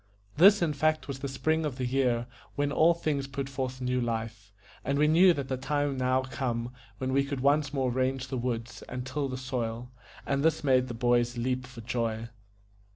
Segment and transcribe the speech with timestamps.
[0.35, 4.01] This in fact was the spring of the year, when all things put forth new
[4.01, 4.51] life;
[4.83, 8.29] and we knew that the time was now come when we could once more range
[8.29, 9.91] the woods and till the soil,
[10.25, 12.29] and this made the boys leap for joy.